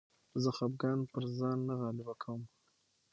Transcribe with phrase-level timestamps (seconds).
[0.43, 2.41] زه خپګان پر ځان نه غالبه کوم.